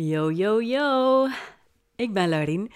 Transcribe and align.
Yo, 0.00 0.30
yo, 0.30 0.60
yo. 0.60 1.26
Ik 1.96 2.12
ben 2.12 2.28
Laurien, 2.28 2.70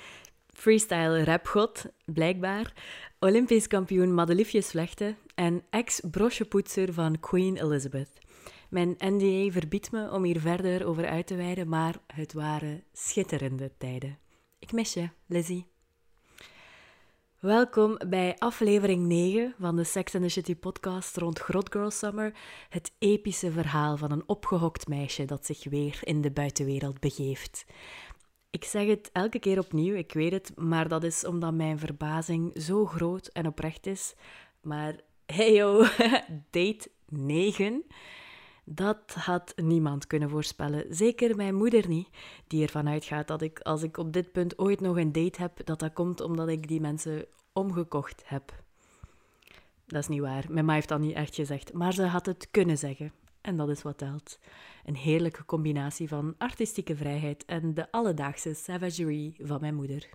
freestyle 0.47 1.25
rapgod, 1.25 1.85
blijkbaar, 2.05 2.73
Olympisch 3.19 3.67
kampioen 3.67 4.15
madeliefjesvlechten 4.15 5.17
en 5.35 5.65
ex-brochepoetser 5.71 6.93
van 6.93 7.21
Queen 7.21 7.57
Elizabeth. 7.57 8.11
Mijn 8.71 8.95
NDA 8.99 9.53
verbiedt 9.53 9.93
me 9.93 10.11
om 10.11 10.25
hier 10.25 10.41
verder 10.41 10.87
over 10.87 11.09
uit 11.09 11.27
te 11.27 11.37
wijden, 11.37 11.69
maar 11.69 11.95
het 12.07 12.33
waren 12.33 12.85
schitterende 12.93 13.73
tijden. 13.79 14.19
Ik 14.59 14.73
mis 14.73 14.93
je, 14.93 15.09
Lizzie. 15.27 15.72
Welkom 17.43 17.99
bij 18.09 18.37
aflevering 18.39 19.07
9 19.07 19.55
van 19.59 19.77
de 19.77 19.85
Sex 19.85 20.15
and 20.15 20.25
the 20.25 20.31
City 20.31 20.57
podcast 20.57 21.17
rond 21.17 21.39
Grot 21.39 21.73
Girl 21.73 21.91
Summer. 21.91 22.35
Het 22.69 22.93
epische 22.99 23.51
verhaal 23.51 23.97
van 23.97 24.13
een 24.13 24.23
opgehokt 24.27 24.89
meisje 24.89 25.25
dat 25.25 25.47
zich 25.47 25.65
weer 25.65 25.99
in 26.03 26.21
de 26.21 26.31
buitenwereld 26.31 27.01
begeeft. 27.01 27.65
Ik 28.51 28.65
zeg 28.65 28.87
het 28.87 29.11
elke 29.13 29.39
keer 29.39 29.59
opnieuw, 29.59 29.95
ik 29.95 30.13
weet 30.13 30.33
het, 30.33 30.53
maar 30.57 30.89
dat 30.89 31.05
is 31.05 31.27
omdat 31.27 31.55
mijn 31.55 31.79
verbazing 31.79 32.63
zo 32.63 32.87
groot 32.87 33.27
en 33.27 33.47
oprecht 33.47 33.87
is. 33.87 34.15
Maar 34.61 34.95
hey 35.27 35.53
yo, 35.53 35.79
date 36.51 36.91
9. 37.09 37.85
Dat 38.75 39.15
had 39.15 39.53
niemand 39.57 40.07
kunnen 40.07 40.31
voorspellen. 40.31 40.95
Zeker 40.95 41.37
mijn 41.37 41.55
moeder 41.55 41.89
niet, 41.89 42.09
die 42.47 42.63
ervan 42.63 42.89
uitgaat 42.89 43.29
dat 43.29 43.43
ik, 43.43 43.61
als 43.61 43.83
ik 43.83 43.97
op 43.97 44.13
dit 44.13 44.33
punt 44.33 44.59
ooit 44.59 44.81
nog 44.81 44.97
een 44.97 45.13
date 45.13 45.41
heb, 45.41 45.65
dat 45.65 45.79
dat 45.79 45.93
komt 45.93 46.21
omdat 46.21 46.49
ik 46.49 46.69
die 46.69 46.81
mensen 46.81 47.27
omgekocht 47.53 48.23
heb. 48.27 48.63
Dat 49.87 50.03
is 50.03 50.09
niet 50.09 50.21
waar. 50.21 50.45
Mijn 50.49 50.65
ma 50.65 50.75
heeft 50.75 50.89
dat 50.89 51.01
niet 51.01 51.15
echt 51.15 51.35
gezegd, 51.35 51.73
maar 51.73 51.93
ze 51.93 52.03
had 52.03 52.27
het 52.27 52.49
kunnen 52.51 52.79
zeggen. 52.79 53.13
En 53.41 53.57
dat 53.57 53.69
is 53.69 53.83
wat 53.83 53.99
telt. 53.99 54.39
Een 54.85 54.97
heerlijke 54.97 55.45
combinatie 55.45 56.09
van 56.09 56.35
artistieke 56.39 56.97
vrijheid 56.97 57.45
en 57.45 57.75
de 57.75 57.91
alledaagse 57.91 58.55
savagery 58.55 59.35
van 59.39 59.61
mijn 59.61 59.75
moeder. 59.75 60.09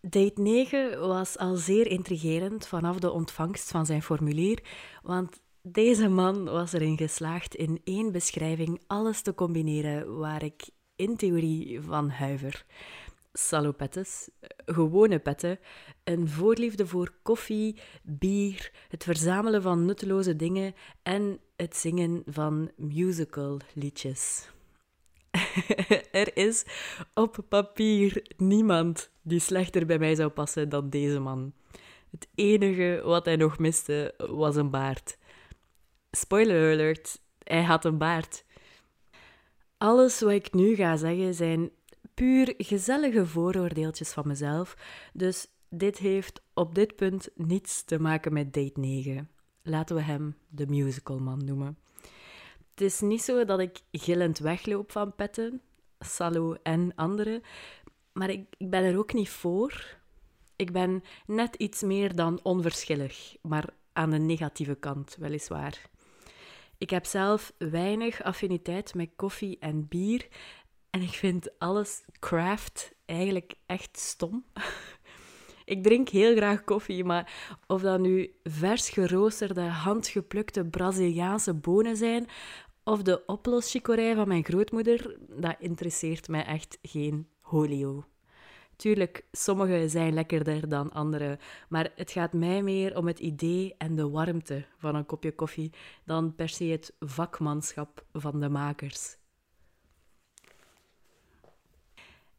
Date 0.00 0.42
9 0.42 1.00
was 1.08 1.38
al 1.38 1.56
zeer 1.56 1.86
intrigerend 1.86 2.66
vanaf 2.66 2.98
de 2.98 3.10
ontvangst 3.10 3.70
van 3.70 3.86
zijn 3.86 4.02
formulier, 4.02 4.62
want 5.02 5.40
deze 5.68 6.08
man 6.08 6.44
was 6.44 6.72
erin 6.72 6.96
geslaagd 6.96 7.54
in 7.54 7.80
één 7.84 8.12
beschrijving 8.12 8.80
alles 8.86 9.20
te 9.20 9.34
combineren 9.34 10.18
waar 10.18 10.42
ik 10.42 10.68
in 10.96 11.16
theorie 11.16 11.80
van 11.80 12.08
huiver. 12.08 12.66
Salopettes, 13.32 14.28
gewone 14.66 15.18
petten, 15.18 15.58
een 16.04 16.28
voorliefde 16.28 16.86
voor 16.86 17.14
koffie, 17.22 17.80
bier, 18.02 18.72
het 18.88 19.04
verzamelen 19.04 19.62
van 19.62 19.84
nutteloze 19.84 20.36
dingen 20.36 20.74
en 21.02 21.40
het 21.56 21.76
zingen 21.76 22.22
van 22.26 22.70
musical 22.76 23.58
liedjes. 23.74 24.48
er 26.10 26.36
is 26.36 26.64
op 27.14 27.44
papier 27.48 28.34
niemand 28.36 29.10
die 29.22 29.40
slechter 29.40 29.86
bij 29.86 29.98
mij 29.98 30.14
zou 30.14 30.28
passen 30.28 30.68
dan 30.68 30.90
deze 30.90 31.18
man. 31.18 31.52
Het 32.10 32.28
enige 32.34 33.00
wat 33.04 33.24
hij 33.24 33.36
nog 33.36 33.58
miste 33.58 34.14
was 34.16 34.56
een 34.56 34.70
baard. 34.70 35.16
Spoiler 36.16 36.72
alert, 36.72 37.20
hij 37.42 37.62
had 37.62 37.84
een 37.84 37.98
baard. 37.98 38.44
Alles 39.78 40.20
wat 40.20 40.32
ik 40.32 40.52
nu 40.52 40.74
ga 40.74 40.96
zeggen 40.96 41.34
zijn 41.34 41.70
puur 42.14 42.54
gezellige 42.58 43.26
vooroordeeltjes 43.26 44.12
van 44.12 44.26
mezelf, 44.26 44.76
dus 45.12 45.46
dit 45.68 45.98
heeft 45.98 46.42
op 46.54 46.74
dit 46.74 46.96
punt 46.96 47.28
niets 47.34 47.84
te 47.84 48.00
maken 48.00 48.32
met 48.32 48.52
date 48.52 48.80
9. 48.80 49.30
Laten 49.62 49.96
we 49.96 50.02
hem 50.02 50.36
de 50.48 50.66
musicalman 50.66 51.44
noemen. 51.44 51.78
Het 52.70 52.80
is 52.80 53.00
niet 53.00 53.22
zo 53.22 53.44
dat 53.44 53.60
ik 53.60 53.80
gillend 53.92 54.38
wegloop 54.38 54.92
van 54.92 55.14
petten, 55.14 55.60
Salo 55.98 56.56
en 56.62 56.92
anderen, 56.94 57.42
maar 58.12 58.30
ik, 58.30 58.46
ik 58.56 58.70
ben 58.70 58.84
er 58.84 58.98
ook 58.98 59.12
niet 59.12 59.30
voor. 59.30 59.96
Ik 60.56 60.72
ben 60.72 61.02
net 61.26 61.54
iets 61.54 61.82
meer 61.82 62.14
dan 62.14 62.40
onverschillig, 62.42 63.36
maar 63.42 63.68
aan 63.92 64.10
de 64.10 64.18
negatieve 64.18 64.74
kant, 64.74 65.16
weliswaar. 65.18 65.94
Ik 66.78 66.90
heb 66.90 67.04
zelf 67.04 67.52
weinig 67.58 68.22
affiniteit 68.22 68.94
met 68.94 69.10
koffie 69.16 69.58
en 69.60 69.88
bier 69.88 70.28
en 70.90 71.02
ik 71.02 71.12
vind 71.12 71.58
alles 71.58 72.04
craft 72.18 72.92
eigenlijk 73.04 73.54
echt 73.66 73.98
stom. 73.98 74.44
Ik 75.64 75.82
drink 75.82 76.08
heel 76.08 76.36
graag 76.36 76.64
koffie, 76.64 77.04
maar 77.04 77.32
of 77.66 77.82
dat 77.82 78.00
nu 78.00 78.34
vers 78.42 78.90
geroosterde, 78.90 79.60
handgeplukte 79.60 80.64
Braziliaanse 80.64 81.54
bonen 81.54 81.96
zijn 81.96 82.28
of 82.84 83.02
de 83.02 83.26
oploschikorij 83.26 84.14
van 84.14 84.28
mijn 84.28 84.44
grootmoeder, 84.44 85.16
dat 85.28 85.56
interesseert 85.58 86.28
mij 86.28 86.44
echt 86.44 86.78
geen 86.82 87.28
holio. 87.40 88.04
Tuurlijk, 88.76 89.24
sommige 89.32 89.88
zijn 89.88 90.14
lekkerder 90.14 90.68
dan 90.68 90.92
andere, 90.92 91.38
maar 91.68 91.92
het 91.94 92.10
gaat 92.10 92.32
mij 92.32 92.62
meer 92.62 92.96
om 92.96 93.06
het 93.06 93.18
idee 93.18 93.74
en 93.78 93.94
de 93.94 94.08
warmte 94.08 94.64
van 94.76 94.94
een 94.94 95.06
kopje 95.06 95.32
koffie 95.34 95.72
dan 96.04 96.34
per 96.34 96.48
se 96.48 96.64
het 96.64 96.94
vakmanschap 97.00 98.04
van 98.12 98.40
de 98.40 98.48
makers. 98.48 99.16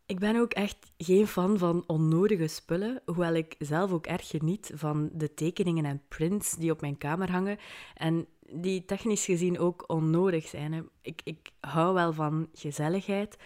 Ik 0.05 0.19
ben 0.19 0.35
ook 0.35 0.53
echt 0.53 0.77
geen 0.97 1.27
fan 1.27 1.57
van 1.57 1.83
onnodige 1.87 2.47
spullen, 2.47 3.01
hoewel 3.05 3.33
ik 3.33 3.55
zelf 3.59 3.91
ook 3.91 4.05
erg 4.05 4.27
geniet 4.27 4.71
van 4.73 5.09
de 5.13 5.33
tekeningen 5.33 5.85
en 5.85 6.01
prints 6.07 6.55
die 6.55 6.71
op 6.71 6.81
mijn 6.81 6.97
kamer 6.97 7.31
hangen 7.31 7.57
en 7.95 8.27
die 8.51 8.85
technisch 8.85 9.25
gezien 9.25 9.59
ook 9.59 9.83
onnodig 9.87 10.47
zijn. 10.47 10.89
Ik, 11.01 11.21
ik 11.23 11.51
hou 11.59 11.93
wel 11.93 12.13
van 12.13 12.49
gezelligheid, 12.53 13.37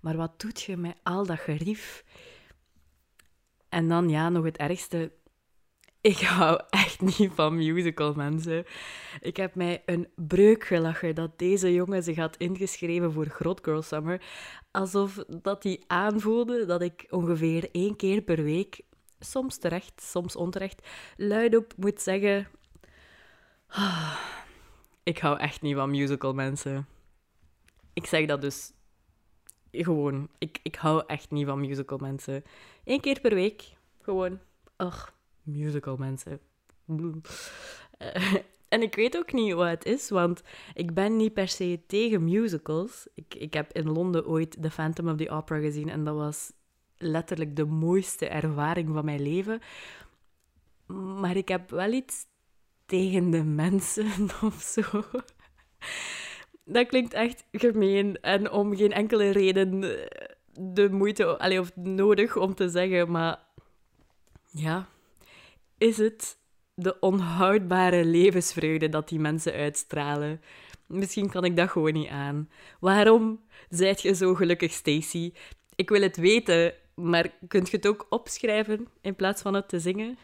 maar 0.00 0.16
wat 0.16 0.40
doet 0.40 0.60
je 0.60 0.76
met 0.76 0.96
al 1.02 1.26
dat 1.26 1.38
gerief? 1.38 2.04
En 3.70 3.88
dan 3.88 4.08
ja, 4.08 4.28
nog 4.28 4.44
het 4.44 4.56
ergste. 4.56 5.12
Ik 6.00 6.18
hou 6.18 6.60
echt 6.70 7.00
niet 7.00 7.30
van 7.34 7.56
musical, 7.56 8.14
mensen. 8.14 8.64
Ik 9.20 9.36
heb 9.36 9.54
mij 9.54 9.82
een 9.86 10.08
breuk 10.14 10.64
gelachen 10.64 11.14
dat 11.14 11.38
deze 11.38 11.74
jongen 11.74 12.02
zich 12.02 12.16
had 12.16 12.36
ingeschreven 12.36 13.12
voor 13.12 13.26
Grot 13.26 13.60
Girl 13.62 13.82
Summer. 13.82 14.22
Alsof 14.70 15.24
dat 15.42 15.62
hij 15.62 15.82
aanvoelde 15.86 16.66
dat 16.66 16.82
ik 16.82 17.06
ongeveer 17.10 17.68
één 17.72 17.96
keer 17.96 18.22
per 18.22 18.42
week, 18.42 18.80
soms 19.20 19.58
terecht, 19.58 20.02
soms 20.02 20.36
onterecht, 20.36 20.88
luidop 21.16 21.72
moet 21.76 22.00
zeggen... 22.00 22.48
Ah, 23.66 24.18
ik 25.02 25.18
hou 25.18 25.38
echt 25.38 25.62
niet 25.62 25.76
van 25.76 25.90
musical, 25.90 26.32
mensen. 26.32 26.86
Ik 27.92 28.06
zeg 28.06 28.26
dat 28.26 28.40
dus 28.40 28.72
gewoon. 29.72 30.28
Ik, 30.38 30.58
ik 30.62 30.74
hou 30.74 31.02
echt 31.06 31.30
niet 31.30 31.46
van 31.46 31.60
musical, 31.60 31.98
mensen. 31.98 32.44
Eén 32.84 33.00
keer 33.00 33.20
per 33.20 33.34
week, 33.34 33.76
gewoon. 34.00 34.38
Ugh 34.76 35.08
musical 35.42 35.96
mensen. 35.96 36.40
Eh, 37.98 38.34
en 38.68 38.82
ik 38.82 38.94
weet 38.94 39.16
ook 39.16 39.32
niet 39.32 39.52
wat 39.52 39.68
het 39.68 39.84
is, 39.84 40.10
want 40.10 40.42
ik 40.74 40.94
ben 40.94 41.16
niet 41.16 41.32
per 41.32 41.48
se 41.48 41.80
tegen 41.86 42.24
musicals. 42.24 43.06
Ik, 43.14 43.34
ik 43.34 43.54
heb 43.54 43.72
in 43.72 43.90
Londen 43.90 44.26
ooit 44.26 44.62
The 44.62 44.70
Phantom 44.70 45.08
of 45.08 45.16
the 45.16 45.30
Opera 45.30 45.60
gezien 45.60 45.88
en 45.88 46.04
dat 46.04 46.16
was 46.16 46.52
letterlijk 46.96 47.56
de 47.56 47.64
mooiste 47.64 48.28
ervaring 48.28 48.88
van 48.92 49.04
mijn 49.04 49.22
leven. 49.22 49.60
Maar 51.20 51.36
ik 51.36 51.48
heb 51.48 51.70
wel 51.70 51.92
iets 51.92 52.26
tegen 52.86 53.30
de 53.30 53.44
mensen 53.44 54.28
of 54.42 54.60
zo. 54.60 55.02
Dat 56.72 56.86
klinkt 56.86 57.12
echt 57.12 57.44
gemeen 57.52 58.20
en 58.20 58.50
om 58.50 58.76
geen 58.76 58.92
enkele 58.92 59.30
reden 59.30 59.80
de 60.52 60.88
moeite 60.90 61.38
allee, 61.38 61.60
of 61.60 61.76
nodig 61.76 62.36
om 62.36 62.54
te 62.54 62.68
zeggen, 62.68 63.10
maar 63.10 63.38
ja, 64.50 64.88
is 65.78 65.96
het 65.96 66.38
de 66.74 66.98
onhoudbare 67.00 68.04
levensvreugde 68.04 68.88
dat 68.88 69.08
die 69.08 69.18
mensen 69.18 69.52
uitstralen. 69.52 70.40
Misschien 70.86 71.30
kan 71.30 71.44
ik 71.44 71.56
dat 71.56 71.70
gewoon 71.70 71.92
niet 71.92 72.08
aan. 72.08 72.50
Waarom 72.80 73.40
zijt 73.68 74.02
je 74.02 74.14
zo 74.14 74.34
gelukkig, 74.34 74.72
Stacy? 74.72 75.32
Ik 75.76 75.88
wil 75.88 76.02
het 76.02 76.16
weten, 76.16 76.74
maar 76.94 77.30
kunt 77.48 77.70
je 77.70 77.76
het 77.76 77.86
ook 77.86 78.06
opschrijven 78.08 78.88
in 79.00 79.16
plaats 79.16 79.42
van 79.42 79.54
het 79.54 79.68
te 79.68 79.80
zingen? 79.80 80.18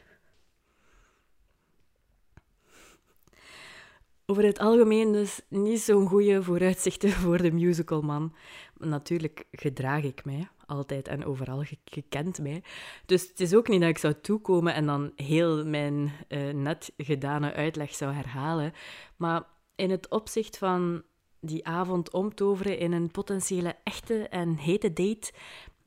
Over 4.28 4.44
het 4.44 4.58
algemeen 4.58 5.12
dus 5.12 5.40
niet 5.48 5.80
zo'n 5.80 6.06
goede 6.06 6.42
vooruitzichten 6.42 7.10
voor 7.22 7.38
de 7.42 7.52
musicalman. 7.52 8.34
Natuurlijk 8.78 9.44
gedraag 9.50 10.02
ik 10.02 10.24
mij 10.24 10.48
altijd 10.66 11.08
en 11.08 11.24
overal. 11.24 11.64
gekend 11.84 12.38
mij. 12.38 12.62
Dus 13.04 13.28
het 13.28 13.40
is 13.40 13.54
ook 13.54 13.68
niet 13.68 13.80
dat 13.80 13.88
ik 13.88 13.98
zou 13.98 14.14
toekomen 14.20 14.74
en 14.74 14.86
dan 14.86 15.12
heel 15.16 15.66
mijn 15.66 16.12
uh, 16.28 16.52
net 16.52 16.92
gedane 16.96 17.52
uitleg 17.52 17.94
zou 17.94 18.12
herhalen. 18.12 18.72
Maar 19.16 19.42
in 19.74 19.90
het 19.90 20.08
opzicht 20.08 20.58
van 20.58 21.02
die 21.40 21.66
avond 21.66 22.12
omtoveren 22.12 22.78
in 22.78 22.92
een 22.92 23.10
potentiële 23.10 23.76
echte 23.82 24.28
en 24.28 24.56
hete 24.56 24.92
date, 24.92 25.32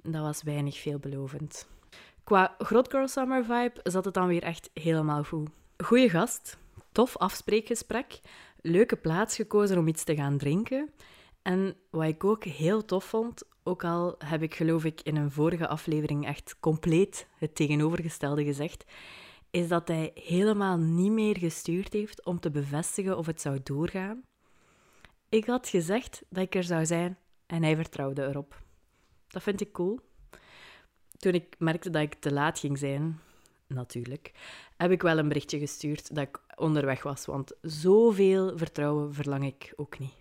dat 0.02 0.22
was 0.22 0.44
weinig 0.44 0.78
veelbelovend. 0.78 1.68
Qua 2.24 2.56
Grot 2.58 2.92
Girl 2.92 3.08
Summer 3.08 3.44
vibe 3.44 3.80
zat 3.84 4.06
het 4.06 4.14
dan 4.14 4.28
weer 4.28 4.44
echt 4.44 4.70
helemaal 4.74 5.24
goed. 5.24 5.50
Goeie 5.78 6.10
gast, 6.10 6.58
tof 6.92 7.18
afspreekgesprek, 7.18 8.20
leuke 8.62 8.96
plaats 8.96 9.36
gekozen 9.36 9.78
om 9.78 9.88
iets 9.88 10.04
te 10.04 10.16
gaan 10.16 10.38
drinken. 10.38 10.90
En 11.42 11.76
wat 11.90 12.08
ik 12.08 12.24
ook 12.24 12.44
heel 12.44 12.86
tof 12.86 13.06
vond, 13.06 13.44
ook 13.64 13.84
al 13.84 14.16
heb 14.18 14.42
ik 14.42 14.56
geloof 14.56 14.86
ik 14.86 15.02
in 15.02 15.16
een 15.16 15.32
vorige 15.32 15.68
aflevering 15.68 16.26
echt 16.26 16.56
compleet 16.60 17.28
het 17.38 17.56
tegenovergestelde 17.56 18.44
gezegd, 18.44 18.86
is 19.52 19.68
dat 19.68 19.88
hij 19.88 20.12
helemaal 20.14 20.78
niet 20.78 21.12
meer 21.12 21.38
gestuurd 21.38 21.94
heeft 21.94 22.26
om 22.26 22.40
te 22.40 22.52
bevestigen 22.52 23.18
of 23.18 23.26
het 23.26 23.42
zou 23.42 23.60
doorgaan. 23.64 24.24
Ik 25.30 25.46
had 25.46 25.68
gezegd 25.68 26.24
dat 26.30 26.44
ik 26.44 26.56
er 26.56 26.64
zou 26.64 26.86
zijn 26.86 27.18
en 27.46 27.64
hij 27.64 27.76
vertrouwde 27.76 28.28
erop. 28.28 28.62
Dat 29.28 29.44
vind 29.44 29.62
ik 29.62 29.72
cool. 29.72 30.00
Toen 31.18 31.34
ik 31.34 31.56
merkte 31.58 31.90
dat 31.90 32.02
ik 32.02 32.14
te 32.14 32.34
laat 32.34 32.60
ging 32.60 32.78
zijn, 32.78 33.20
natuurlijk, 33.70 34.32
heb 34.78 34.92
ik 34.92 35.02
wel 35.02 35.18
een 35.18 35.28
berichtje 35.28 35.60
gestuurd 35.60 36.16
dat 36.16 36.28
ik 36.28 36.40
onderweg 36.56 37.04
was, 37.04 37.26
want 37.26 37.54
zoveel 37.62 38.58
vertrouwen 38.58 39.14
verlang 39.14 39.46
ik 39.46 39.74
ook 39.76 40.00
niet. 40.00 40.14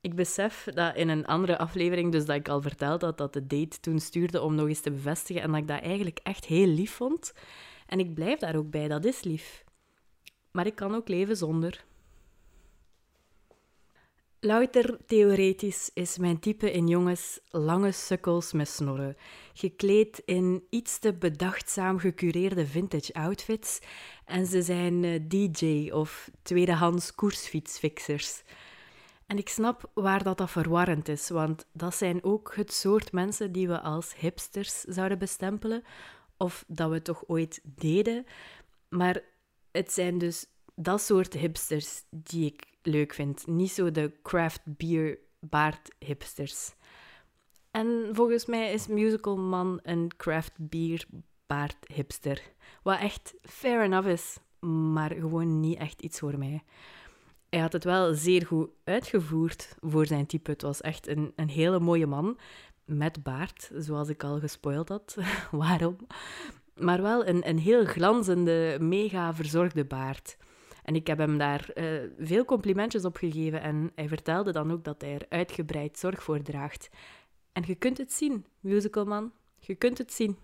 Ik 0.00 0.14
besef 0.14 0.68
dat 0.74 0.96
in 0.96 1.08
een 1.08 1.26
andere 1.26 1.58
aflevering, 1.58 2.12
dus 2.12 2.24
dat 2.24 2.36
ik 2.36 2.48
al 2.48 2.62
verteld 2.62 3.02
had, 3.02 3.18
dat 3.18 3.32
de 3.32 3.46
date 3.46 3.80
toen 3.80 3.98
stuurde 3.98 4.40
om 4.40 4.54
nog 4.54 4.68
eens 4.68 4.80
te 4.80 4.90
bevestigen 4.90 5.42
en 5.42 5.50
dat 5.50 5.60
ik 5.60 5.68
dat 5.68 5.80
eigenlijk 5.80 6.20
echt 6.22 6.44
heel 6.44 6.66
lief 6.66 6.92
vond. 6.92 7.32
En 7.86 7.98
ik 7.98 8.14
blijf 8.14 8.38
daar 8.38 8.56
ook 8.56 8.70
bij, 8.70 8.88
dat 8.88 9.04
is 9.04 9.22
lief. 9.22 9.64
Maar 10.50 10.66
ik 10.66 10.74
kan 10.74 10.94
ook 10.94 11.08
leven 11.08 11.36
zonder. 11.36 11.84
Louter 14.42 14.98
theoretisch 15.06 15.90
is 15.94 16.18
mijn 16.18 16.38
type 16.38 16.72
in 16.72 16.88
jongens 16.88 17.40
lange 17.50 17.92
sukkels 17.92 18.52
met 18.52 18.68
snorren, 18.68 19.16
gekleed 19.54 20.22
in 20.24 20.66
iets 20.70 20.98
te 20.98 21.14
bedachtzaam 21.14 21.98
gecureerde 21.98 22.66
vintage 22.66 23.12
outfits 23.14 23.78
en 24.24 24.46
ze 24.46 24.62
zijn 24.62 25.04
eh, 25.04 25.20
DJ 25.28 25.90
of 25.90 26.30
tweedehands 26.42 27.14
koersfietsfixers. 27.14 28.42
En 29.26 29.38
ik 29.38 29.48
snap 29.48 29.90
waar 29.94 30.22
dat, 30.22 30.38
dat 30.38 30.50
verwarrend 30.50 31.08
is, 31.08 31.28
want 31.28 31.66
dat 31.72 31.94
zijn 31.94 32.24
ook 32.24 32.52
het 32.54 32.72
soort 32.72 33.12
mensen 33.12 33.52
die 33.52 33.68
we 33.68 33.80
als 33.80 34.14
hipsters 34.16 34.80
zouden 34.80 35.18
bestempelen, 35.18 35.82
of 36.36 36.64
dat 36.68 36.90
we 36.90 37.02
toch 37.02 37.24
ooit 37.26 37.60
deden. 37.64 38.26
Maar 38.88 39.20
het 39.70 39.92
zijn 39.92 40.18
dus 40.18 40.46
dat 40.74 41.00
soort 41.00 41.32
hipsters 41.32 42.02
die 42.10 42.46
ik 42.46 42.69
leuk 42.82 43.14
vind, 43.14 43.46
niet 43.46 43.70
zo 43.70 43.90
de 43.90 44.12
craft 44.22 44.60
beer 44.64 45.18
baard 45.40 45.94
hipsters. 45.98 46.74
En 47.70 48.08
volgens 48.12 48.46
mij 48.46 48.72
is 48.72 48.86
Musical 48.86 49.36
Man 49.36 49.78
een 49.82 50.10
craft 50.16 50.52
beer 50.56 51.06
baard 51.46 51.76
hipster. 51.94 52.42
Wat 52.82 52.98
echt 52.98 53.34
fair 53.42 53.82
enough 53.82 54.08
is, 54.08 54.38
maar 54.92 55.10
gewoon 55.10 55.60
niet 55.60 55.78
echt 55.78 56.02
iets 56.02 56.18
voor 56.18 56.38
mij 56.38 56.62
hij 57.50 57.60
had 57.60 57.72
het 57.72 57.84
wel 57.84 58.14
zeer 58.14 58.46
goed 58.46 58.70
uitgevoerd 58.84 59.76
voor 59.80 60.06
zijn 60.06 60.26
type. 60.26 60.50
Het 60.50 60.62
was 60.62 60.80
echt 60.80 61.08
een, 61.08 61.32
een 61.36 61.48
hele 61.48 61.80
mooie 61.80 62.06
man 62.06 62.38
met 62.84 63.22
baard, 63.22 63.70
zoals 63.76 64.08
ik 64.08 64.24
al 64.24 64.38
gespoild 64.38 64.88
had. 64.88 65.16
Waarom? 65.50 65.96
Maar 66.74 67.02
wel 67.02 67.26
een, 67.26 67.48
een 67.48 67.58
heel 67.58 67.84
glanzende, 67.84 68.76
mega 68.80 69.34
verzorgde 69.34 69.84
baard. 69.84 70.36
En 70.90 70.96
ik 70.96 71.06
heb 71.06 71.18
hem 71.18 71.38
daar 71.38 71.70
uh, 71.74 72.02
veel 72.18 72.44
complimentjes 72.44 73.04
op 73.04 73.16
gegeven 73.16 73.62
en 73.62 73.92
hij 73.94 74.08
vertelde 74.08 74.52
dan 74.52 74.72
ook 74.72 74.84
dat 74.84 75.00
hij 75.00 75.14
er 75.14 75.26
uitgebreid 75.28 75.98
zorg 75.98 76.22
voor 76.22 76.42
draagt. 76.42 76.90
En 77.52 77.62
je 77.66 77.74
kunt 77.74 77.98
het 77.98 78.12
zien, 78.12 78.46
musicalman. 78.60 79.32
Je 79.58 79.74
kunt 79.74 79.98
het 79.98 80.12
zien. 80.12 80.36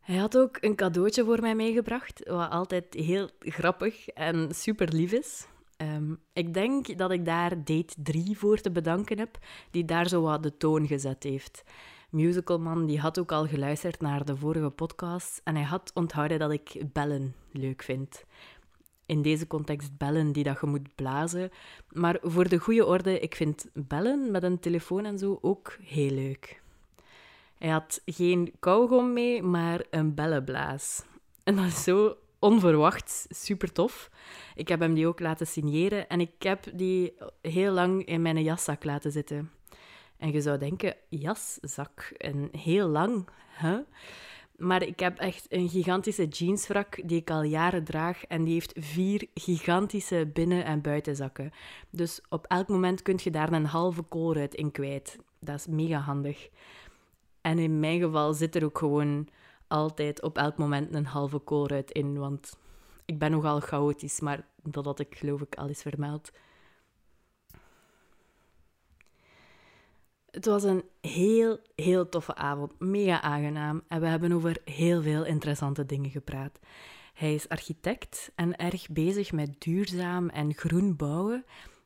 Hij 0.00 0.16
had 0.16 0.38
ook 0.38 0.56
een 0.60 0.74
cadeautje 0.74 1.24
voor 1.24 1.40
mij 1.40 1.54
meegebracht, 1.54 2.28
wat 2.28 2.50
altijd 2.50 2.94
heel 2.94 3.30
grappig 3.38 4.08
en 4.08 4.54
super 4.54 4.92
lief 4.94 5.12
is. 5.12 5.46
Ehm, 5.76 6.14
ik 6.32 6.54
denk 6.54 6.98
dat 6.98 7.10
ik 7.10 7.24
daar 7.24 7.64
date 7.64 7.94
3 8.02 8.38
voor 8.38 8.60
te 8.60 8.70
bedanken 8.70 9.18
heb, 9.18 9.38
die 9.70 9.84
daar 9.84 10.08
zo 10.08 10.22
wat 10.22 10.42
de 10.42 10.56
toon 10.56 10.86
gezet 10.86 11.22
heeft. 11.22 11.64
Musicalman 12.10 12.86
die 12.86 13.00
had 13.00 13.18
ook 13.18 13.32
al 13.32 13.46
geluisterd 13.46 14.00
naar 14.00 14.24
de 14.24 14.36
vorige 14.36 14.70
podcast 14.70 15.40
en 15.44 15.54
hij 15.54 15.64
had 15.64 15.90
onthouden 15.94 16.38
dat 16.38 16.50
ik 16.50 16.82
bellen 16.92 17.34
leuk 17.52 17.82
vind. 17.82 18.24
In 19.06 19.22
deze 19.22 19.46
context 19.46 19.96
bellen 19.96 20.32
die 20.32 20.44
dat 20.44 20.60
je 20.60 20.66
moet 20.66 20.94
blazen. 20.94 21.50
Maar 21.92 22.18
voor 22.22 22.48
de 22.48 22.58
goede 22.58 22.86
orde, 22.86 23.20
ik 23.20 23.34
vind 23.34 23.66
bellen 23.72 24.30
met 24.30 24.42
een 24.42 24.58
telefoon 24.58 25.04
en 25.04 25.18
zo 25.18 25.38
ook 25.40 25.76
heel 25.82 26.10
leuk. 26.10 26.62
Hij 27.58 27.70
had 27.70 28.02
geen 28.04 28.52
kauwgom 28.58 29.12
mee, 29.12 29.42
maar 29.42 29.84
een 29.90 30.14
bellenblaas. 30.14 31.04
En 31.44 31.56
dat 31.56 31.64
is 31.64 31.82
zo 31.82 32.16
onverwacht, 32.38 33.26
super 33.28 33.72
tof. 33.72 34.10
Ik 34.54 34.68
heb 34.68 34.80
hem 34.80 34.94
die 34.94 35.06
ook 35.06 35.20
laten 35.20 35.46
signeren 35.46 36.08
en 36.08 36.20
ik 36.20 36.42
heb 36.42 36.64
die 36.74 37.14
heel 37.42 37.72
lang 37.72 38.04
in 38.04 38.22
mijn 38.22 38.42
jaszak 38.42 38.84
laten 38.84 39.12
zitten. 39.12 39.57
En 40.18 40.32
je 40.32 40.40
zou 40.40 40.58
denken, 40.58 40.94
jaszak, 41.08 42.12
en 42.16 42.48
heel 42.52 42.88
lang, 42.88 43.28
hè? 43.48 43.78
Maar 44.56 44.82
ik 44.82 45.00
heb 45.00 45.18
echt 45.18 45.46
een 45.48 45.68
gigantische 45.68 46.26
jeanswrak 46.26 47.08
die 47.08 47.20
ik 47.20 47.30
al 47.30 47.42
jaren 47.42 47.84
draag 47.84 48.24
en 48.24 48.44
die 48.44 48.52
heeft 48.52 48.72
vier 48.76 49.26
gigantische 49.34 50.30
binnen- 50.32 50.64
en 50.64 50.80
buitenzakken. 50.80 51.52
Dus 51.90 52.20
op 52.28 52.46
elk 52.46 52.68
moment 52.68 53.02
kun 53.02 53.18
je 53.22 53.30
daar 53.30 53.52
een 53.52 53.64
halve 53.64 54.02
koolruit 54.02 54.54
in 54.54 54.70
kwijt. 54.70 55.18
Dat 55.40 55.54
is 55.54 55.66
mega 55.66 55.98
handig. 55.98 56.48
En 57.40 57.58
in 57.58 57.80
mijn 57.80 58.00
geval 58.00 58.34
zit 58.34 58.54
er 58.54 58.64
ook 58.64 58.78
gewoon 58.78 59.28
altijd 59.68 60.22
op 60.22 60.38
elk 60.38 60.56
moment 60.56 60.94
een 60.94 61.06
halve 61.06 61.38
koolruit 61.38 61.90
in, 61.90 62.18
want 62.18 62.58
ik 63.04 63.18
ben 63.18 63.30
nogal 63.30 63.60
chaotisch, 63.60 64.20
maar 64.20 64.46
dat 64.62 64.84
had 64.84 65.00
ik 65.00 65.16
geloof 65.16 65.40
ik 65.40 65.54
al 65.54 65.68
eens 65.68 65.82
vermeld. 65.82 66.30
Het 70.30 70.46
was 70.46 70.62
een 70.62 70.84
heel, 71.00 71.58
heel 71.74 72.08
toffe 72.08 72.34
avond, 72.34 72.72
mega 72.78 73.20
aangenaam 73.20 73.82
en 73.88 74.00
we 74.00 74.06
hebben 74.06 74.32
over 74.32 74.56
heel 74.64 75.02
veel 75.02 75.24
interessante 75.24 75.86
dingen 75.86 76.10
gepraat. 76.10 76.58
Hij 77.14 77.34
is 77.34 77.48
architect 77.48 78.32
en 78.34 78.56
erg 78.56 78.88
bezig 78.88 79.32
met 79.32 79.60
duurzaam 79.60 80.28
en 80.28 80.54
groen 80.54 80.96
bouwen. 80.96 81.44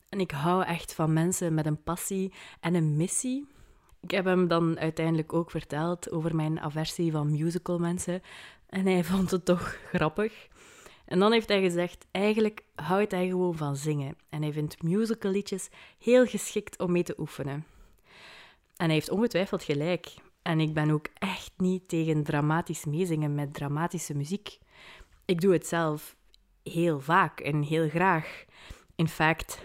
En 0.09 0.21
ik 0.21 0.31
hou 0.31 0.65
echt 0.65 0.95
van 0.95 1.13
mensen 1.13 1.55
met 1.55 1.67
een 1.67 1.83
passie 1.83 2.33
en 2.61 2.75
een 2.75 2.97
missie. 2.97 3.47
Ik 4.01 4.11
heb 4.11 4.25
hem 4.25 4.49
dan 4.49 4.79
uiteindelijk 4.79 5.33
ook 5.33 5.51
verteld 5.51 6.11
over 6.11 6.37
mijn 6.37 6.61
aversie 6.61 7.13
van 7.13 7.31
musical 7.31 7.79
mensen. 7.79 8.23
En 8.67 8.87
hij 8.87 9.05
vond 9.15 9.31
het 9.31 9.45
toch 9.45 9.77
grappig. 9.93 10.49
En 11.05 11.19
dan 11.19 11.33
heeft 11.33 11.49
hij 11.49 11.61
gezegd, 11.61 12.07
eigenlijk 12.11 12.63
houdt 12.75 13.11
hij 13.11 13.29
gewoon 13.29 13.57
van 13.57 13.77
zingen. 13.77 14.17
En 14.29 14.43
hij 14.43 14.53
vindt 14.53 14.83
musical 14.83 15.31
liedjes 15.31 15.69
heel 15.99 16.27
geschikt 16.27 16.79
om 16.79 16.93
mee 16.93 17.03
te 17.03 17.15
oefenen. 17.19 17.72
En 18.83 18.89
hij 18.89 18.97
heeft 18.97 19.11
ongetwijfeld 19.11 19.63
gelijk. 19.63 20.15
En 20.43 20.61
ik 20.61 20.75
ben 20.75 20.91
ook 20.91 21.07
echt 21.15 21.53
niet 21.57 21.89
tegen 21.89 22.23
dramatisch 22.23 22.85
meezingen 22.85 23.35
met 23.35 23.55
dramatische 23.55 24.15
muziek. 24.15 24.59
Ik 25.25 25.41
doe 25.41 25.53
het 25.53 25.67
zelf 25.67 26.17
heel 26.63 27.01
vaak 27.01 27.41
en 27.41 27.63
heel 27.63 27.89
graag. 27.89 28.45
In 28.97 29.09
fact, 29.09 29.63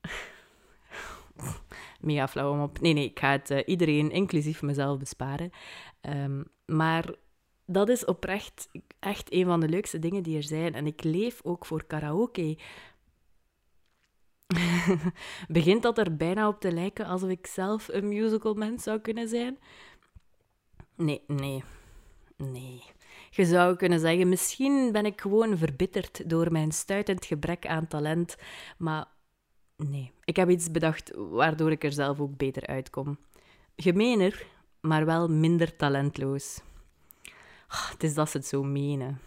mega 2.00 2.28
flauw 2.28 2.62
op. 2.62 2.80
Nee, 2.80 2.92
nee, 2.92 3.04
ik 3.04 3.18
ga 3.18 3.30
het 3.30 3.50
uh, 3.50 3.58
iedereen, 3.66 4.10
inclusief 4.10 4.62
mezelf, 4.62 4.98
besparen. 4.98 5.50
Um, 6.00 6.44
maar 6.66 7.14
dat 7.66 7.88
is 7.88 8.04
oprecht 8.04 8.68
echt 8.98 9.32
een 9.32 9.44
van 9.44 9.60
de 9.60 9.68
leukste 9.68 9.98
dingen 9.98 10.22
die 10.22 10.36
er 10.36 10.42
zijn. 10.42 10.74
En 10.74 10.86
ik 10.86 11.02
leef 11.02 11.40
ook 11.42 11.66
voor 11.66 11.84
karaoke. 11.84 12.58
Begint 15.48 15.82
dat 15.82 15.98
er 15.98 16.16
bijna 16.16 16.48
op 16.48 16.60
te 16.60 16.72
lijken 16.72 17.06
alsof 17.06 17.28
ik 17.28 17.46
zelf 17.46 17.88
een 17.88 18.08
musical 18.08 18.54
mens 18.54 18.82
zou 18.82 18.98
kunnen 18.98 19.28
zijn? 19.28 19.58
Nee, 20.96 21.22
nee, 21.26 21.64
nee. 22.36 22.82
Je 23.30 23.44
zou 23.44 23.76
kunnen 23.76 24.00
zeggen, 24.00 24.28
misschien 24.28 24.92
ben 24.92 25.06
ik 25.06 25.20
gewoon 25.20 25.58
verbitterd 25.58 26.30
door 26.30 26.52
mijn 26.52 26.72
stuitend 26.72 27.24
gebrek 27.24 27.66
aan 27.66 27.86
talent, 27.86 28.36
maar 28.78 29.06
Nee, 29.88 30.12
ik 30.24 30.36
heb 30.36 30.50
iets 30.50 30.70
bedacht 30.70 31.10
waardoor 31.14 31.70
ik 31.70 31.84
er 31.84 31.92
zelf 31.92 32.20
ook 32.20 32.36
beter 32.36 32.66
uitkom. 32.66 33.18
Gemener, 33.76 34.46
maar 34.80 35.04
wel 35.04 35.28
minder 35.28 35.76
talentloos. 35.76 36.60
Ah, 37.68 37.90
het 37.90 38.02
is 38.02 38.14
dat 38.14 38.30
ze 38.30 38.36
het 38.36 38.46
zo 38.46 38.62
menen. 38.62 39.20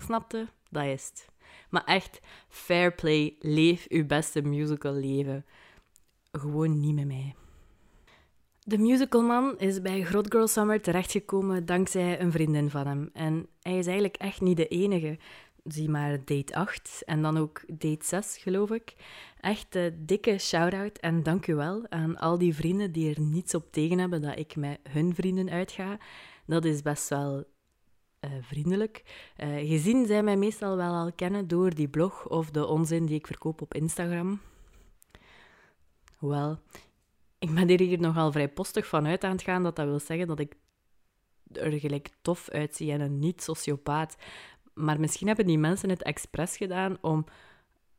Snapte? 0.00 0.48
Dat 0.70 0.84
is 0.84 1.06
het. 1.06 1.28
Maar 1.68 1.84
echt, 1.84 2.20
fair 2.48 2.94
play, 2.94 3.36
leef 3.40 3.86
uw 3.88 4.06
beste 4.06 4.42
musical 4.42 4.92
leven. 4.92 5.44
Gewoon 6.32 6.80
niet 6.80 6.94
met 6.94 7.06
mij. 7.06 7.34
De 8.60 8.78
musicalman 8.78 9.58
is 9.58 9.82
bij 9.82 10.04
Grot 10.04 10.26
Girl 10.30 10.46
Summer 10.46 10.80
terechtgekomen 10.80 11.66
dankzij 11.66 12.20
een 12.20 12.32
vriendin 12.32 12.70
van 12.70 12.86
hem. 12.86 13.10
En 13.12 13.46
hij 13.60 13.78
is 13.78 13.86
eigenlijk 13.86 14.16
echt 14.16 14.40
niet 14.40 14.56
de 14.56 14.68
enige 14.68 15.18
zie 15.72 15.88
maar 15.88 16.24
date 16.24 16.54
8 16.54 17.02
en 17.04 17.22
dan 17.22 17.38
ook 17.38 17.62
date 17.66 18.04
6, 18.04 18.36
geloof 18.36 18.70
ik. 18.70 18.94
Echt 19.40 19.74
een 19.74 20.06
dikke 20.06 20.38
shout-out 20.38 20.98
en 20.98 21.22
dank 21.22 21.46
u 21.46 21.54
wel 21.54 21.86
aan 21.88 22.16
al 22.16 22.38
die 22.38 22.54
vrienden 22.54 22.92
die 22.92 23.14
er 23.14 23.20
niets 23.20 23.54
op 23.54 23.72
tegen 23.72 23.98
hebben 23.98 24.22
dat 24.22 24.38
ik 24.38 24.56
met 24.56 24.78
hun 24.88 25.14
vrienden 25.14 25.50
uitga. 25.50 25.98
Dat 26.46 26.64
is 26.64 26.82
best 26.82 27.08
wel 27.08 27.44
uh, 28.20 28.30
vriendelijk. 28.40 29.02
Uh, 29.36 29.68
gezien 29.68 30.06
zij 30.06 30.22
mij 30.22 30.36
meestal 30.36 30.76
wel 30.76 30.94
al 30.94 31.12
kennen 31.12 31.48
door 31.48 31.74
die 31.74 31.88
blog 31.88 32.28
of 32.28 32.50
de 32.50 32.66
onzin 32.66 33.06
die 33.06 33.16
ik 33.16 33.26
verkoop 33.26 33.62
op 33.62 33.74
Instagram. 33.74 34.40
Hoewel, 36.16 36.58
ik 37.38 37.54
ben 37.54 37.68
er 37.68 37.80
hier 37.80 38.00
nogal 38.00 38.32
vrij 38.32 38.48
postig 38.48 38.86
van 38.86 39.06
uit 39.06 39.24
aan 39.24 39.32
het 39.32 39.42
gaan 39.42 39.62
dat 39.62 39.76
dat 39.76 39.86
wil 39.86 40.00
zeggen 40.00 40.26
dat 40.26 40.38
ik 40.38 40.56
er 41.52 41.72
gelijk 41.72 42.10
tof 42.22 42.48
uitzie 42.48 42.92
en 42.92 43.00
een 43.00 43.18
niet-sociopaat. 43.18 44.16
Maar 44.74 45.00
misschien 45.00 45.26
hebben 45.26 45.46
die 45.46 45.58
mensen 45.58 45.90
het 45.90 46.02
expres 46.02 46.56
gedaan 46.56 46.98
om, 47.00 47.24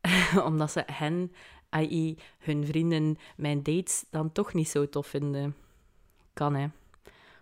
omdat 0.50 0.72
ze 0.72 0.84
hen, 0.86 1.32
i.e. 1.78 2.16
hun 2.40 2.66
vrienden, 2.66 3.18
mijn 3.38 3.64
dates, 3.64 4.06
dan 4.10 4.32
toch 4.32 4.54
niet 4.54 4.70
zo 4.70 4.90
tof 4.90 5.08
vinden. 5.08 5.56
Kan, 6.34 6.56
hè. 6.56 6.68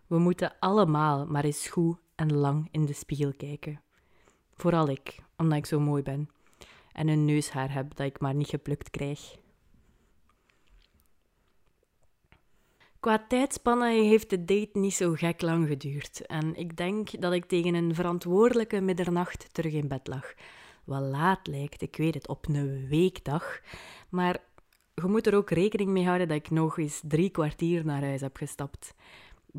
We 0.07 0.17
moeten 0.17 0.55
allemaal 0.59 1.25
maar 1.25 1.43
eens 1.43 1.67
goed 1.67 1.97
en 2.17 2.33
lang 2.33 2.67
in 2.71 2.85
de 2.85 2.93
spiegel 2.93 3.33
kijken. 3.37 3.81
Vooral 4.55 4.89
ik, 4.89 5.19
omdat 5.37 5.57
ik 5.57 5.65
zo 5.65 5.79
mooi 5.79 6.03
ben. 6.03 6.29
En 6.91 7.07
een 7.07 7.25
neushaar 7.25 7.73
heb 7.73 7.95
dat 7.95 8.07
ik 8.07 8.19
maar 8.19 8.35
niet 8.35 8.47
geplukt 8.47 8.89
krijg. 8.89 9.35
Qua 12.99 13.25
tijdspannen 13.27 13.91
heeft 13.91 14.29
de 14.29 14.45
date 14.45 14.79
niet 14.79 14.93
zo 14.93 15.13
gek 15.13 15.41
lang 15.41 15.67
geduurd. 15.67 16.25
En 16.25 16.55
ik 16.55 16.77
denk 16.77 17.21
dat 17.21 17.33
ik 17.33 17.45
tegen 17.45 17.73
een 17.73 17.95
verantwoordelijke 17.95 18.81
middernacht 18.81 19.53
terug 19.53 19.73
in 19.73 19.87
bed 19.87 20.07
lag. 20.07 20.33
Wat 20.83 21.01
laat 21.01 21.47
lijkt, 21.47 21.81
ik 21.81 21.95
weet 21.95 22.13
het, 22.13 22.27
op 22.27 22.47
een 22.47 22.87
weekdag. 22.87 23.59
Maar 24.09 24.37
je 24.93 25.07
moet 25.07 25.27
er 25.27 25.35
ook 25.35 25.49
rekening 25.49 25.89
mee 25.89 26.05
houden 26.05 26.27
dat 26.27 26.37
ik 26.37 26.49
nog 26.49 26.77
eens 26.77 27.01
drie 27.03 27.29
kwartier 27.29 27.85
naar 27.85 28.01
huis 28.01 28.21
heb 28.21 28.37
gestapt. 28.37 28.93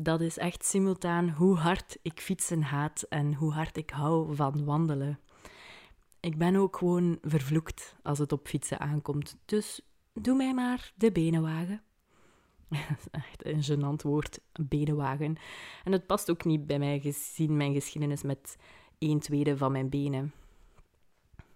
Dat 0.01 0.21
is 0.21 0.37
echt 0.37 0.65
simultaan 0.65 1.29
hoe 1.29 1.55
hard 1.55 1.97
ik 2.01 2.19
fietsen 2.19 2.61
haat 2.61 3.01
en 3.01 3.33
hoe 3.33 3.51
hard 3.51 3.77
ik 3.77 3.89
hou 3.89 4.35
van 4.35 4.65
wandelen. 4.65 5.19
Ik 6.19 6.37
ben 6.37 6.55
ook 6.55 6.77
gewoon 6.77 7.17
vervloekt 7.21 7.95
als 8.03 8.19
het 8.19 8.31
op 8.31 8.47
fietsen 8.47 8.79
aankomt. 8.79 9.37
Dus 9.45 9.81
doe 10.13 10.35
mij 10.35 10.53
maar 10.53 10.93
de 10.95 11.11
benen 11.11 11.41
wagen. 11.41 11.81
echt 13.11 13.45
een 13.45 13.63
gênant 13.63 14.01
woord, 14.01 14.39
benenwagen. 14.61 15.35
En 15.83 15.91
het 15.91 16.05
past 16.05 16.29
ook 16.29 16.45
niet 16.45 16.65
bij 16.67 16.79
mij, 16.79 16.99
gezien 16.99 17.57
mijn 17.57 17.73
geschiedenis 17.73 18.21
met 18.21 18.57
een 18.99 19.19
tweede 19.19 19.57
van 19.57 19.71
mijn 19.71 19.89
benen. 19.89 20.33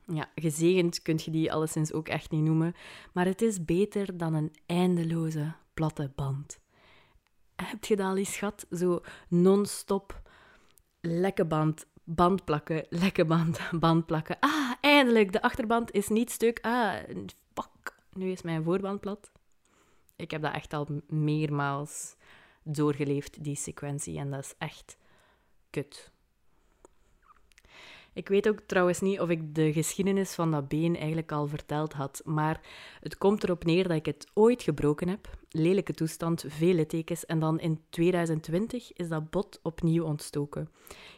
Ja, 0.05 0.31
gezegend 0.35 1.01
kun 1.01 1.19
je 1.23 1.31
die 1.31 1.51
alleszins 1.51 1.93
ook 1.93 2.07
echt 2.07 2.31
niet 2.31 2.43
noemen, 2.43 2.73
maar 3.13 3.25
het 3.25 3.41
is 3.41 3.65
beter 3.65 4.17
dan 4.17 4.33
een 4.33 4.53
eindeloze 4.65 5.53
platte 5.73 6.11
band. 6.15 6.61
Heb 7.55 7.85
je 7.85 7.95
dat 7.95 8.05
al 8.07 8.17
eens 8.17 8.37
gehad? 8.37 8.65
Zo 8.71 9.01
non-stop 9.27 10.21
lekke 11.01 11.45
band, 11.45 11.85
band 12.03 12.45
plakken, 12.45 12.85
lekke 12.89 13.25
band, 13.25 13.59
band 13.79 14.05
plakken. 14.05 14.37
Ah, 14.39 14.71
eindelijk, 14.81 15.31
de 15.31 15.41
achterband 15.41 15.91
is 15.91 16.07
niet 16.07 16.31
stuk. 16.31 16.59
Ah, 16.61 16.93
fuck, 17.53 17.97
nu 18.13 18.31
is 18.31 18.41
mijn 18.41 18.63
voorband 18.63 18.99
plat. 18.99 19.31
Ik 20.15 20.31
heb 20.31 20.41
dat 20.41 20.53
echt 20.53 20.73
al 20.73 20.87
meermaals 21.07 22.15
doorgeleefd, 22.63 23.43
die 23.43 23.55
sequentie. 23.55 24.19
En 24.19 24.31
dat 24.31 24.43
is 24.43 24.53
echt 24.57 24.97
kut. 25.69 26.11
Ik 28.13 28.27
weet 28.27 28.49
ook 28.49 28.59
trouwens 28.59 28.99
niet 28.99 29.19
of 29.19 29.29
ik 29.29 29.55
de 29.55 29.73
geschiedenis 29.73 30.33
van 30.33 30.51
dat 30.51 30.67
been 30.67 30.95
eigenlijk 30.97 31.31
al 31.31 31.47
verteld 31.47 31.93
had, 31.93 32.21
maar 32.25 32.61
het 32.99 33.17
komt 33.17 33.43
erop 33.43 33.65
neer 33.65 33.87
dat 33.87 33.97
ik 33.97 34.05
het 34.05 34.27
ooit 34.33 34.63
gebroken 34.63 35.07
heb. 35.07 35.37
Lelijke 35.49 35.93
toestand, 35.93 36.45
vele 36.47 36.85
tekens, 36.85 37.25
en 37.25 37.39
dan 37.39 37.59
in 37.59 37.79
2020 37.89 38.93
is 38.93 39.09
dat 39.09 39.29
bot 39.29 39.59
opnieuw 39.63 40.03
ontstoken. 40.03 40.69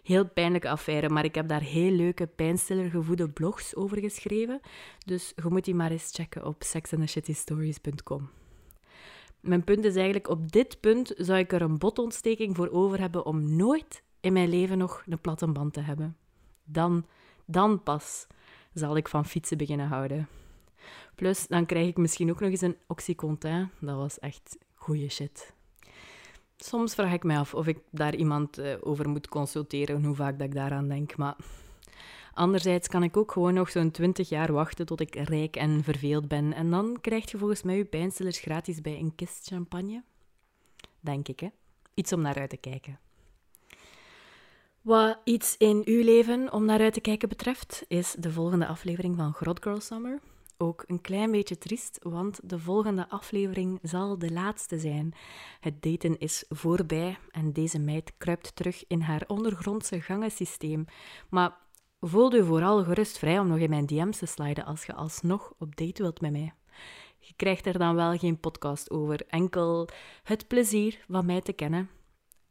Heel 0.04 0.30
pijnlijke 0.30 0.70
affaire, 0.70 1.10
maar 1.10 1.24
ik 1.24 1.36
heb 1.36 1.48
daar 1.48 1.62
heel 1.62 1.92
leuke 1.92 2.28
pijnstillergevoede 2.28 3.30
blogs 3.30 3.76
over 3.76 4.00
geschreven, 4.00 4.60
dus 5.06 5.34
je 5.36 5.50
moet 5.50 5.66
die 5.66 5.76
maar 5.76 5.92
eens 5.92 6.12
checken 6.12 6.46
op 6.46 6.64
sexandthecitystories.com. 6.64 8.30
Mijn 9.40 9.64
punt 9.64 9.86
is 9.86 9.96
eigenlijk, 9.96 10.30
op 10.30 10.52
dit 10.52 10.80
punt 10.80 11.14
zou 11.18 11.40
ik 11.40 11.54
er 11.54 11.62
een 11.62 11.78
botontsteking 11.78 12.56
voor 12.56 12.70
over 12.70 13.00
hebben 13.00 13.26
om 13.26 13.56
nooit 13.56 14.04
in 14.20 14.34
mijn 14.34 14.50
leven 14.50 14.78
nog 14.78 15.04
een 15.06 15.22
platte 15.22 15.48
band 15.48 15.74
te 15.74 15.82
hebben. 15.82 16.18
Dan, 16.66 17.06
dan 17.46 17.84
pas 17.84 18.28
zal 18.74 18.98
ik 18.98 19.08
van 19.08 19.26
fietsen 19.26 19.58
beginnen 19.58 19.88
houden. 19.88 20.28
Plus, 21.16 21.48
dan 21.48 21.66
krijg 21.66 21.88
ik 21.88 21.98
misschien 21.98 22.30
ook 22.30 22.40
nog 22.40 22.50
eens 22.50 22.62
een 22.62 22.78
oxycontin. 22.88 23.70
Dat 23.80 23.96
was 23.96 24.20
echt 24.20 24.58
goeie 24.74 25.10
shit. 25.10 25.54
Soms 26.58 26.94
vraag 26.94 27.14
ik 27.14 27.24
me 27.24 27.38
af 27.38 27.54
of 27.54 27.68
ik 27.68 27.80
daar 27.90 28.16
iemand 28.16 28.58
eh, 28.58 28.74
over 28.82 29.10
moet 29.10 29.28
consulteren, 29.28 30.04
hoe 30.04 30.16
vaak 30.16 30.40
dat 30.40 30.48
ik 30.48 30.56
daaraan 30.56 30.88
denk. 30.88 31.18
Maar 31.18 31.36
Anderzijds 32.36 32.88
kan 32.88 33.04
ik 33.04 33.18
ook 33.18 33.32
gewoon 33.32 33.54
nog 33.54 33.70
zo'n 33.70 33.92
20 33.92 34.30
jaar 34.30 34.52
wachten 34.52 34.86
tot 34.86 35.02
ik 35.02 35.16
rijk 35.16 35.56
en 35.56 35.84
verveeld 35.84 36.28
ben. 36.28 36.54
En 36.54 36.70
dan 36.70 36.98
krijg 37.02 37.32
je 37.32 37.38
volgens 37.38 37.64
mij 37.64 37.78
je 37.78 37.86
pijnstillers 37.86 38.40
gratis 38.40 38.82
bij 38.82 39.00
een 39.00 39.16
kist 39.16 39.48
champagne. 39.48 40.04
Denk 41.00 41.28
ik, 41.28 41.40
hè? 41.40 41.48
Iets 41.94 42.14
om 42.14 42.22
naar 42.22 42.40
uit 42.40 42.50
te 42.50 42.58
kijken. 42.58 43.00
Wat 44.86 45.18
iets 45.24 45.58
in 45.58 45.82
uw 45.86 46.04
leven 46.04 46.54
om 46.54 46.66
naar 46.66 46.80
uit 46.80 46.94
te 46.94 47.00
kijken 47.00 47.30
betreft, 47.30 47.86
is 47.88 48.16
de 48.20 48.32
volgende 48.32 48.68
aflevering 48.68 49.16
van 49.16 49.34
Grot 49.34 49.64
Girl 49.64 49.80
Summer. 49.80 50.20
Ook 50.58 50.84
een 50.88 51.02
klein 51.02 51.32
beetje 51.32 51.58
triest, 51.58 52.00
want 52.04 52.40
de 52.44 52.60
volgende 52.60 53.10
aflevering 53.10 53.80
zal 53.82 54.18
de 54.18 54.32
laatste 54.32 54.80
zijn. 54.80 55.14
Het 55.60 55.82
daten 55.82 56.20
is 56.20 56.46
voorbij 56.50 57.18
en 57.32 57.54
deze 57.54 57.80
meid 57.80 58.14
kruipt 58.18 58.56
terug 58.56 58.84
in 58.88 59.02
haar 59.02 59.24
ondergrondse 59.28 60.02
gangensysteem. 60.02 60.86
Maar 61.30 61.58
Voel 62.00 62.36
je 62.36 62.44
vooral 62.44 62.84
gerust 62.84 63.18
vrij 63.18 63.40
om 63.40 63.48
nog 63.48 63.58
in 63.58 63.70
mijn 63.70 63.86
DM's 63.86 64.18
te 64.18 64.26
sliden 64.26 64.66
als 64.66 64.86
je 64.86 64.94
alsnog 64.94 65.54
op 65.60 65.76
date 65.76 66.02
wilt 66.02 66.22
met 66.22 66.32
mij. 66.32 66.54
Je 67.20 67.34
krijgt 67.36 67.66
er 67.66 67.78
dan 67.78 67.96
wel 67.96 68.18
geen 68.18 68.40
podcast 68.40 68.92
over, 68.92 69.26
enkel 69.28 69.90
het 70.24 70.48
plezier 70.48 71.06
van 71.10 71.26
mij 71.26 71.42
te 71.42 71.54
kennen. 71.54 71.90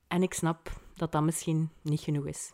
En 0.08 0.22
ik 0.22 0.34
snap 0.34 0.82
dat 0.96 1.12
dat 1.12 1.22
misschien 1.22 1.70
niet 1.82 2.00
genoeg 2.00 2.26
is. 2.26 2.52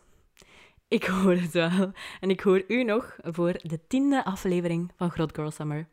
Ik 0.87 1.03
hoor 1.03 1.35
het 1.35 1.51
wel. 1.51 1.91
En 2.19 2.29
ik 2.29 2.39
hoor 2.39 2.63
u 2.67 2.83
nog 2.83 3.15
voor 3.21 3.53
de 3.61 3.79
tiende 3.87 4.25
aflevering 4.25 4.91
van 4.97 5.11
Grot 5.11 5.35
Girl 5.35 5.51
Summer. 5.51 5.87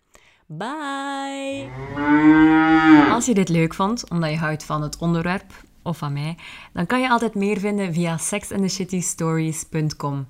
Bye! 0.46 1.68
Als 3.10 3.26
je 3.26 3.34
dit 3.34 3.48
leuk 3.48 3.74
vond, 3.74 4.10
omdat 4.10 4.30
je 4.30 4.36
houdt 4.36 4.64
van 4.64 4.82
het 4.82 4.98
onderwerp 4.98 5.52
of 5.82 5.98
van 5.98 6.12
mij, 6.12 6.36
dan 6.72 6.86
kan 6.86 7.00
je 7.00 7.08
altijd 7.08 7.34
meer 7.34 7.58
vinden 7.58 7.92
via 7.92 8.16
sexandthecitystories.com. 8.16 10.26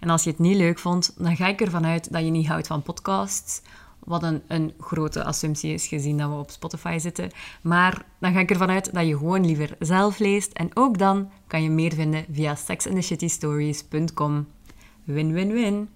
En 0.00 0.10
als 0.10 0.24
je 0.24 0.30
het 0.30 0.38
niet 0.38 0.56
leuk 0.56 0.78
vond, 0.78 1.14
dan 1.18 1.36
ga 1.36 1.46
ik 1.46 1.60
ervan 1.60 1.86
uit 1.86 2.12
dat 2.12 2.24
je 2.24 2.30
niet 2.30 2.46
houdt 2.46 2.66
van 2.66 2.82
podcasts. 2.82 3.62
Wat 4.04 4.22
een, 4.22 4.42
een 4.46 4.72
grote 4.80 5.24
assumptie 5.24 5.72
is, 5.72 5.86
gezien 5.86 6.18
dat 6.18 6.28
we 6.28 6.34
op 6.34 6.50
Spotify 6.50 6.96
zitten. 7.00 7.30
Maar 7.62 8.04
dan 8.18 8.32
ga 8.32 8.40
ik 8.40 8.50
ervan 8.50 8.70
uit 8.70 8.94
dat 8.94 9.06
je 9.06 9.16
gewoon 9.16 9.46
liever 9.46 9.76
zelf 9.78 10.18
leest. 10.18 10.52
En 10.52 10.70
ook 10.74 10.98
dan 10.98 11.30
kan 11.46 11.62
je 11.62 11.70
meer 11.70 11.92
vinden 11.92 12.24
via 12.30 12.54
sexandthecitystories.com. 12.54 14.46
Win-win-win! 15.04 15.88